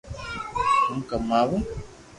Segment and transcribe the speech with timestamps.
[0.85, 1.57] ھون ڪماوُ